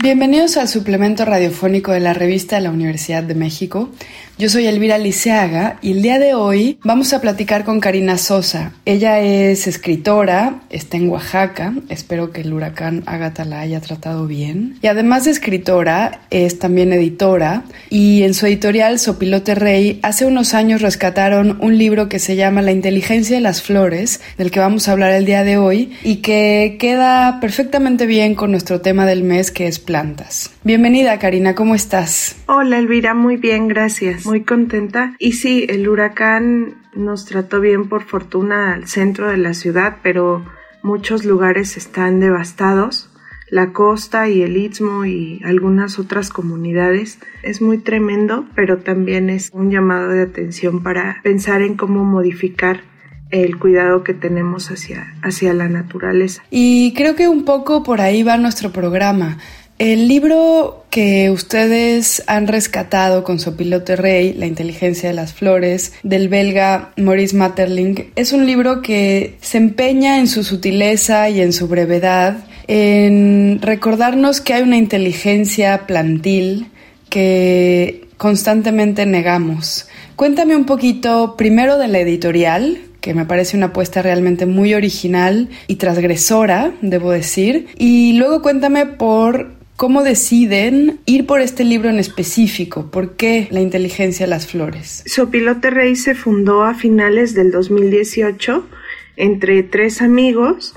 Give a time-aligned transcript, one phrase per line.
[0.00, 3.90] Bienvenidos al suplemento radiofónico de la revista de la Universidad de México.
[4.38, 8.72] Yo soy Elvira Liceaga y el día de hoy vamos a platicar con Karina Sosa.
[8.84, 14.78] Ella es escritora, está en Oaxaca, espero que el huracán Agatha la haya tratado bien.
[14.80, 20.54] Y además de escritora, es también editora y en su editorial Sopilote Rey hace unos
[20.54, 24.86] años rescataron un libro que se llama La inteligencia de las flores, del que vamos
[24.86, 29.24] a hablar el día de hoy y que queda perfectamente bien con nuestro tema del
[29.24, 30.54] mes que es plantas.
[30.64, 32.36] Bienvenida Karina, ¿cómo estás?
[32.44, 35.14] Hola Elvira, muy bien, gracias muy contenta.
[35.18, 40.44] Y sí, el huracán nos trató bien por fortuna al centro de la ciudad, pero
[40.82, 43.08] muchos lugares están devastados.
[43.50, 49.48] La costa y el istmo y algunas otras comunidades es muy tremendo, pero también es
[49.54, 52.82] un llamado de atención para pensar en cómo modificar
[53.30, 56.42] el cuidado que tenemos hacia, hacia la naturaleza.
[56.50, 59.38] Y creo que un poco por ahí va nuestro programa.
[59.78, 65.92] El libro que ustedes han rescatado con su piloto rey, La inteligencia de las flores,
[66.02, 71.52] del belga Maurice Maeterlinck, es un libro que se empeña en su sutileza y en
[71.52, 76.66] su brevedad, en recordarnos que hay una inteligencia plantil
[77.08, 79.86] que constantemente negamos.
[80.16, 85.48] Cuéntame un poquito primero de la editorial, que me parece una apuesta realmente muy original
[85.68, 92.00] y transgresora, debo decir, y luego cuéntame por ¿Cómo deciden ir por este libro en
[92.00, 92.90] específico?
[92.90, 95.04] ¿Por qué la inteligencia de las flores?
[95.06, 98.66] Sopilote Rey se fundó a finales del 2018
[99.14, 100.74] entre tres amigos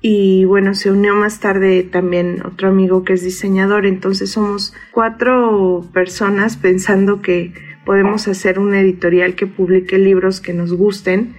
[0.00, 5.84] y bueno, se unió más tarde también otro amigo que es diseñador, entonces somos cuatro
[5.92, 7.52] personas pensando que
[7.84, 11.34] podemos hacer una editorial que publique libros que nos gusten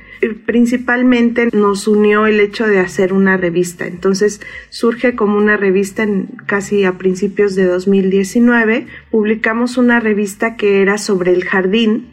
[0.45, 3.87] principalmente nos unió el hecho de hacer una revista.
[3.87, 8.87] Entonces surge como una revista en, casi a principios de 2019.
[9.11, 12.07] Publicamos una revista que era sobre el jardín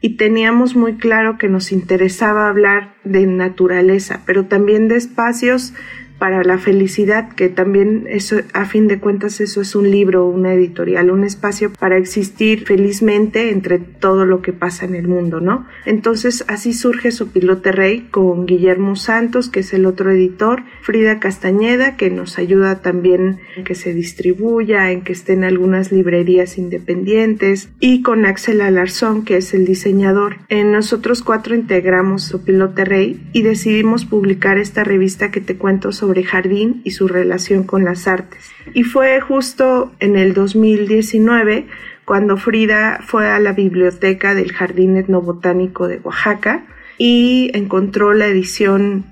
[0.00, 5.74] y teníamos muy claro que nos interesaba hablar de naturaleza, pero también de espacios
[6.20, 10.52] para la felicidad, que también eso, a fin de cuentas, eso es un libro, una
[10.52, 15.66] editorial, un espacio para existir felizmente entre todo lo que pasa en el mundo, ¿no?
[15.86, 21.20] Entonces, así surge su pilote rey con Guillermo Santos, que es el otro editor, Frida
[21.20, 26.58] Castañeda, que nos ayuda también en que se distribuya, en que esté en algunas librerías
[26.58, 30.36] independientes, y con Axel Alarzón, que es el diseñador.
[30.50, 35.92] En nosotros cuatro integramos su pilote rey y decidimos publicar esta revista que te cuento
[35.92, 38.50] sobre sobre jardín y su relación con las artes.
[38.74, 41.66] Y fue justo en el 2019
[42.04, 46.66] cuando Frida fue a la biblioteca del Jardín Etnobotánico de Oaxaca
[46.98, 49.04] y encontró la edición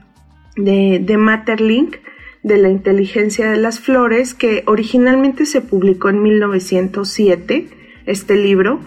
[0.56, 1.98] de, de Matterlink
[2.42, 7.68] de la inteligencia de las flores que originalmente se publicó en 1907,
[8.06, 8.80] este libro,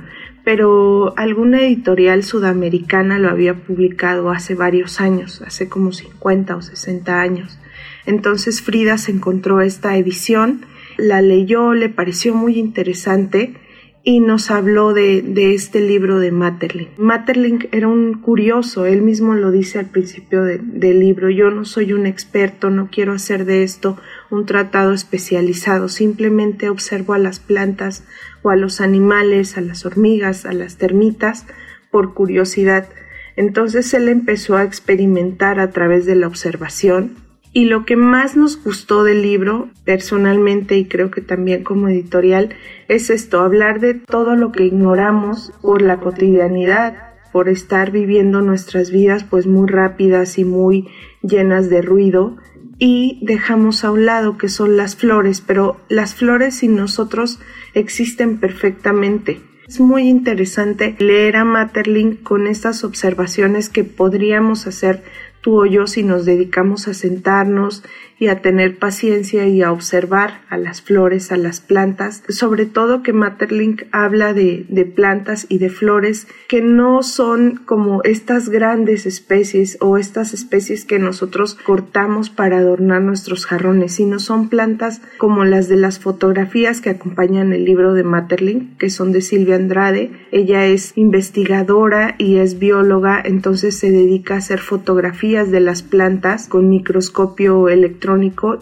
[0.43, 7.21] pero alguna editorial sudamericana lo había publicado hace varios años, hace como 50 o 60
[7.21, 7.57] años.
[8.05, 10.65] Entonces Frida se encontró esta edición,
[10.97, 13.55] la leyó, le pareció muy interesante
[14.03, 16.89] y nos habló de, este libro de Matterling.
[16.97, 21.93] Matterling era un curioso, él mismo lo dice al principio del libro, yo no soy
[21.93, 23.97] un experto, no quiero hacer de esto
[24.31, 28.03] un tratado especializado, simplemente observo a las plantas
[28.41, 31.45] o a los animales, a las hormigas, a las termitas,
[31.91, 32.89] por curiosidad.
[33.35, 38.63] Entonces él empezó a experimentar a través de la observación y lo que más nos
[38.63, 42.55] gustó del libro, personalmente y creo que también como editorial,
[42.87, 48.91] es esto, hablar de todo lo que ignoramos por la cotidianidad, por estar viviendo nuestras
[48.91, 50.87] vidas pues muy rápidas y muy
[51.21, 52.37] llenas de ruido
[52.77, 57.39] y dejamos a un lado que son las flores, pero las flores sin nosotros
[57.73, 59.39] existen perfectamente.
[59.67, 65.03] Es muy interesante leer a Matterlink con estas observaciones que podríamos hacer
[65.41, 67.83] tú o yo si nos dedicamos a sentarnos
[68.21, 73.01] y a tener paciencia y a observar a las flores, a las plantas, sobre todo
[73.01, 79.07] que Matterlink habla de, de, plantas y de flores que no son como estas grandes
[79.07, 85.43] especies o estas especies que nosotros cortamos para adornar nuestros jarrones, sino son plantas como
[85.43, 90.11] las de las fotografías que acompañan el libro de Matterlink, que son de Silvia Andrade.
[90.31, 96.47] Ella es investigadora y es bióloga, entonces se dedica a hacer fotografías de las plantas
[96.47, 98.10] con microscopio electrónico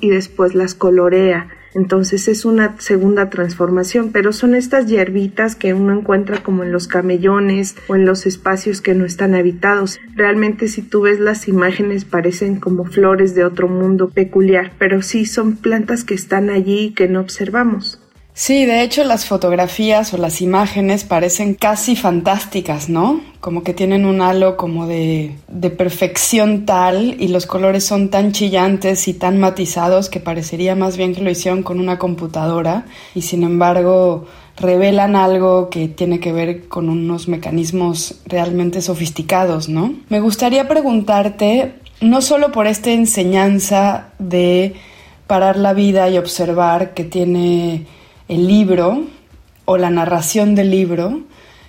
[0.02, 5.94] y después las colorea entonces es una segunda transformación, pero son estas hierbitas que uno
[5.94, 10.00] encuentra como en los camellones o en los espacios que no están habitados.
[10.16, 15.26] Realmente si tú ves las imágenes parecen como flores de otro mundo peculiar, pero sí
[15.26, 18.02] son plantas que están allí y que no observamos.
[18.40, 23.20] Sí, de hecho las fotografías o las imágenes parecen casi fantásticas, ¿no?
[23.42, 28.32] Como que tienen un halo como de, de, perfección tal y los colores son tan
[28.32, 33.24] chillantes y tan matizados que parecería más bien que lo hicieron con una computadora y
[33.24, 34.26] sin embargo
[34.56, 39.96] revelan algo que tiene que ver con unos mecanismos realmente sofisticados, ¿no?
[40.08, 44.76] Me gustaría preguntarte, no solo por esta enseñanza de
[45.28, 47.99] parar la vida y observar que tiene
[48.30, 49.04] el libro
[49.66, 51.22] o la narración del libro,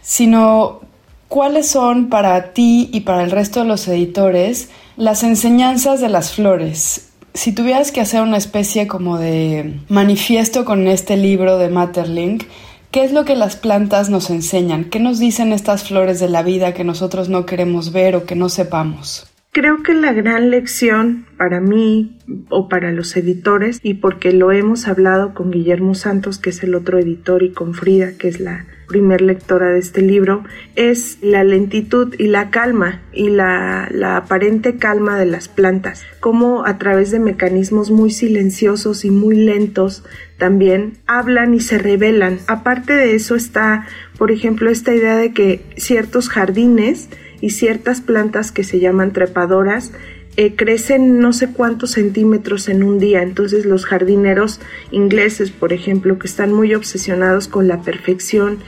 [0.02, 0.80] sino
[1.28, 6.32] cuáles son para ti y para el resto de los editores las enseñanzas de las
[6.32, 7.08] flores.
[7.32, 12.44] Si tuvieras que hacer una especie como de manifiesto con este libro de Matterlink,
[12.90, 14.84] ¿qué es lo que las plantas nos enseñan?
[14.84, 18.34] ¿Qué nos dicen estas flores de la vida que nosotros no queremos ver o que
[18.34, 19.30] no sepamos?
[19.52, 22.17] Creo que la gran lección para mí
[22.50, 26.76] o para los editores, y porque lo hemos hablado con Guillermo Santos, que es el
[26.76, 30.44] otro editor, y con Frida, que es la primer lectora de este libro,
[30.76, 36.64] es la lentitud y la calma y la, la aparente calma de las plantas, como
[36.64, 40.05] a través de mecanismos muy silenciosos y muy lentos
[40.38, 42.38] también hablan y se revelan.
[42.46, 43.87] Aparte de eso está,
[44.17, 49.92] por ejemplo, esta idea de que ciertos jardines y ciertas plantas que se llaman trepadoras
[50.37, 53.22] eh, crecen no sé cuántos centímetros en un día.
[53.22, 54.60] Entonces los jardineros
[54.90, 58.58] ingleses, por ejemplo, que están muy obsesionados con la perfección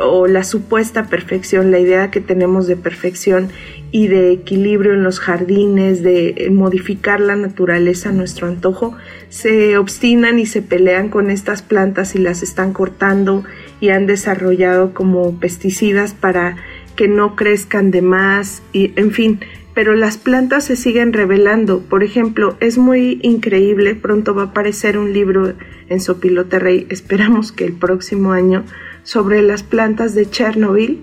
[0.00, 3.50] o la supuesta perfección, la idea que tenemos de perfección
[3.92, 8.96] y de equilibrio en los jardines, de eh, modificar la naturaleza a nuestro antojo,
[9.28, 13.44] se obstinan y se pelean con estas plantas y las están cortando
[13.80, 16.56] y han desarrollado como pesticidas para
[16.96, 19.40] que no crezcan de más y en fin,
[19.74, 21.80] pero las plantas se siguen revelando.
[21.80, 25.54] Por ejemplo, es muy increíble, pronto va a aparecer un libro
[25.88, 28.64] en Sopilote Rey, esperamos que el próximo año,
[29.02, 31.02] sobre las plantas de Chernobyl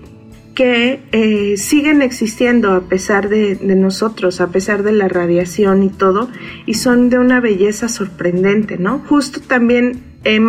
[0.54, 6.28] que eh, siguen existiendo a pesar de, nosotros, a pesar de la radiación y todo,
[6.66, 8.98] y son de una belleza sorprendente, ¿no?
[8.98, 10.40] Justo también eh,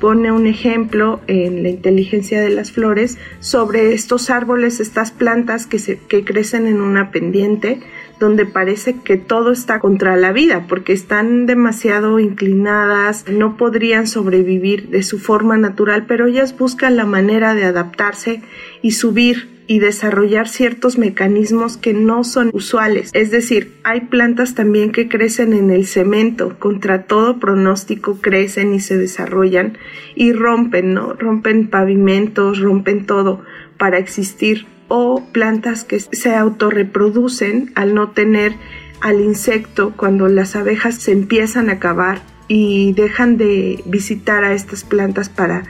[0.00, 5.78] pone un ejemplo en la inteligencia de las flores sobre estos árboles, estas plantas que,
[5.78, 7.80] se, que crecen en una pendiente
[8.20, 14.90] donde parece que todo está contra la vida porque están demasiado inclinadas, no podrían sobrevivir
[14.90, 18.42] de su forma natural, pero ellas buscan la manera de adaptarse
[18.80, 23.08] y subir y desarrollar ciertos mecanismos que no son usuales.
[23.14, 28.80] Es decir, hay plantas también que crecen en el cemento, contra todo pronóstico crecen y
[28.80, 29.78] se desarrollan
[30.14, 31.14] y rompen, ¿no?
[31.14, 33.40] Rompen pavimentos, rompen todo
[33.78, 38.52] para existir o plantas que se autorreproducen al no tener
[39.00, 44.84] al insecto cuando las abejas se empiezan a acabar y dejan de visitar a estas
[44.84, 45.62] plantas para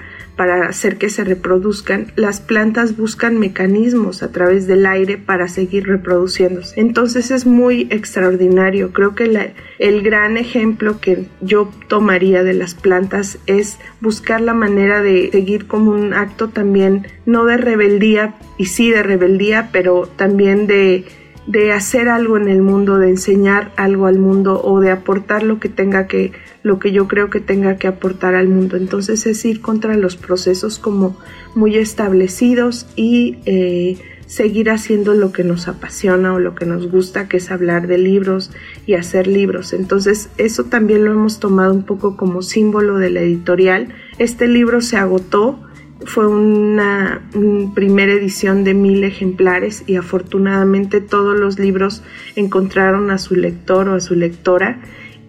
[0.43, 5.87] para hacer que se reproduzcan, las plantas buscan mecanismos a través del aire para seguir
[5.87, 6.81] reproduciéndose.
[6.81, 8.93] Entonces es muy extraordinario.
[8.93, 15.01] Creo que el gran ejemplo que yo tomaría de las plantas es buscar la manera
[15.01, 20.67] de seguir como un acto también, no de rebeldía, y sí de rebeldía, pero también
[20.67, 21.05] de
[21.47, 25.59] de hacer algo en el mundo, de enseñar algo al mundo o de aportar lo
[25.59, 28.77] que tenga que lo que yo creo que tenga que aportar al mundo.
[28.77, 31.17] Entonces es ir contra los procesos como
[31.55, 37.29] muy establecidos y eh, seguir haciendo lo que nos apasiona o lo que nos gusta,
[37.29, 38.51] que es hablar de libros
[38.87, 39.73] y hacer libros.
[39.73, 43.89] Entonces eso también lo hemos tomado un poco como símbolo de la editorial.
[44.19, 45.59] Este libro se agotó.
[46.07, 47.23] Fue una,
[47.75, 52.03] primera edición de mil ejemplares y afortunadamente todos los libros
[52.37, 54.81] encontraron a su lector o a su lectora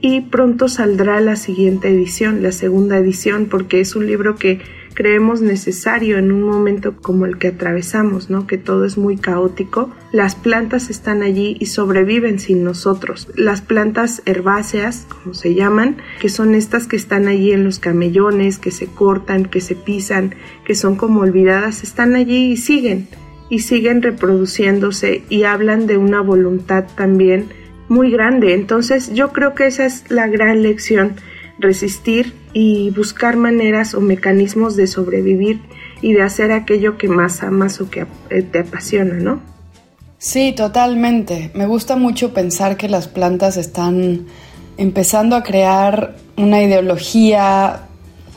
[0.01, 4.59] y pronto saldrá la siguiente edición, la segunda edición, porque es un libro que
[4.93, 8.47] creemos necesario en un momento como el que atravesamos, ¿no?
[8.47, 9.91] Que todo es muy caótico.
[10.11, 13.27] Las plantas están allí y sobreviven sin nosotros.
[13.35, 18.59] Las plantas herbáceas, como se llaman, que son estas que están allí en los camellones,
[18.59, 20.35] que se cortan, que se pisan,
[20.65, 23.07] que son como olvidadas, están allí y siguen
[23.49, 27.49] y siguen reproduciéndose y hablan de una voluntad también
[27.87, 28.53] muy grande.
[28.53, 31.15] Entonces yo creo que esa es la gran lección,
[31.59, 35.61] resistir y buscar maneras o mecanismos de sobrevivir
[36.01, 39.41] y de hacer aquello que más amas o que eh, te apasiona, ¿no?
[40.17, 41.51] Sí, totalmente.
[41.53, 44.25] Me gusta mucho pensar que las plantas están
[44.77, 47.81] empezando a crear una ideología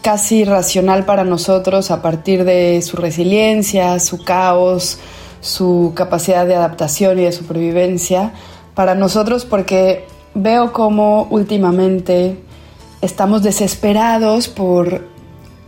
[0.02, 4.98] casi racional para nosotros a partir de su resiliencia, su caos,
[5.40, 8.32] su capacidad de adaptación y de supervivencia.
[8.74, 10.04] Para nosotros porque
[10.34, 12.36] veo como últimamente
[13.00, 15.06] estamos desesperados por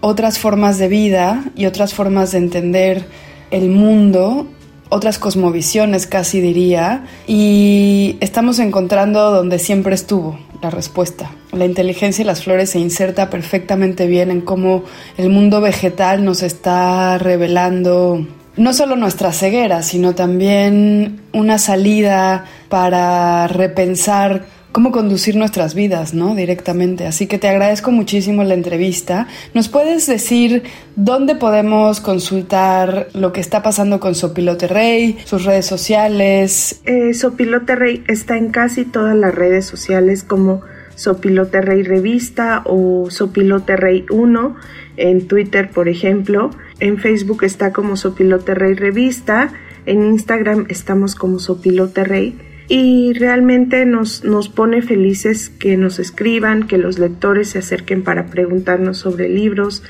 [0.00, 3.06] otras formas de vida y otras formas de entender
[3.50, 4.46] el mundo,
[4.88, 11.30] otras cosmovisiones casi diría, y estamos encontrando donde siempre estuvo la respuesta.
[11.52, 14.84] La inteligencia y las flores se inserta perfectamente bien en cómo
[15.16, 23.46] el mundo vegetal nos está revelando no solo nuestra ceguera, sino también una salida para
[23.46, 26.34] repensar cómo conducir nuestras vidas, ¿no?
[26.34, 27.06] Directamente.
[27.06, 29.26] Así que te agradezco muchísimo la entrevista.
[29.54, 30.62] ¿Nos puedes decir
[30.96, 36.80] dónde podemos consultar lo que está pasando con Sopilote Rey, sus redes sociales?
[36.84, 40.62] Eh, Sopilote Rey está en casi todas las redes sociales como
[40.94, 44.56] Sopilote Rey Revista o Sopilote Rey 1
[44.96, 46.50] en Twitter, por ejemplo.
[46.80, 49.52] En Facebook está como Sopilote Rey Revista.
[49.86, 52.36] En Instagram estamos como Sopilote Rey
[52.68, 58.26] y realmente nos, nos pone felices que nos escriban, que los lectores se acerquen para
[58.26, 59.82] preguntarnos sobre libros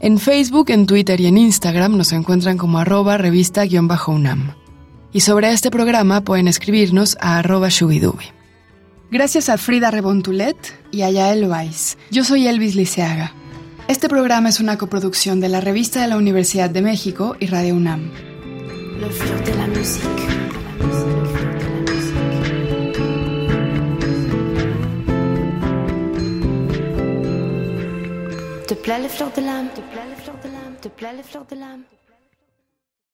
[0.00, 4.54] En Facebook, en Twitter y en Instagram nos encuentran como arroba revista-unam.
[5.12, 7.68] Y sobre este programa pueden escribirnos a arroba.
[9.10, 10.56] Gracias a Frida Rebontulet
[10.92, 11.98] y a Yael Weiss.
[12.12, 13.32] Yo soy Elvis Liceaga.
[13.88, 17.74] Este programa es una coproducción de la Revista de la Universidad de México y Radio
[17.74, 18.10] UNAM.
[19.00, 19.08] Le
[19.44, 21.17] de la musique.
[28.68, 31.22] Te plaît les fleurs de l'âme, te plaît les fleurs de l'âme, te plaît les
[31.22, 31.84] fleurs de l'âme.